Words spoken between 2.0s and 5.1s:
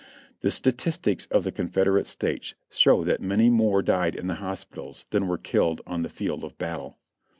States show that many more died in the hospitals